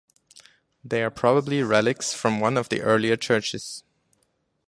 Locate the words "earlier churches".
2.81-3.83